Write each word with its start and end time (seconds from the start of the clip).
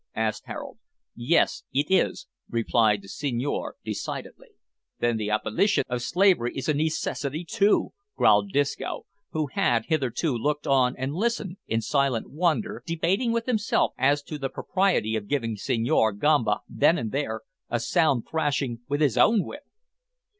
asked 0.15 0.47
Harold. 0.47 0.79
"Yes, 1.15 1.63
it 1.71 1.91
is," 1.91 2.25
replied 2.49 3.03
the 3.03 3.07
Senhor 3.07 3.75
decidedly. 3.85 4.47
"Then 4.99 5.17
the 5.17 5.29
abolition 5.29 5.83
of 5.87 6.01
slavery 6.01 6.57
is 6.57 6.67
a 6.67 6.73
needcessity 6.73 7.45
too," 7.47 7.91
growled 8.17 8.51
Disco, 8.51 9.05
who 9.29 9.45
had 9.53 9.85
hitherto 9.89 10.33
looked 10.35 10.65
on 10.65 10.95
and 10.97 11.13
listened 11.13 11.57
in 11.67 11.81
silent 11.81 12.31
wonder, 12.31 12.81
debating 12.87 13.31
with 13.31 13.45
himself 13.45 13.93
as 13.95 14.23
to 14.23 14.39
the 14.39 14.49
propriety 14.49 15.15
of 15.15 15.27
giving 15.27 15.55
Senhor 15.55 16.13
Gamba, 16.13 16.61
then 16.67 16.97
and 16.97 17.11
there, 17.11 17.41
a 17.69 17.79
sound 17.79 18.23
thrashing 18.27 18.79
with 18.89 19.01
his 19.01 19.19
own 19.19 19.43
whip! 19.45 19.65